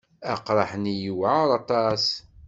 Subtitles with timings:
[0.33, 2.05] Aqraḥ-nni yewɛeṛ aṭas.